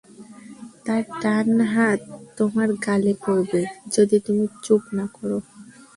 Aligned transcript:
তার 0.85 1.03
ডান 1.21 1.49
হাত 1.73 1.99
তোমার 2.37 2.69
গালে 2.85 3.13
পড়বে, 3.23 3.61
যদি 3.95 4.17
তুমি 4.25 4.45
চুপ 4.65 4.83
না 4.97 5.05
করো। 5.15 5.39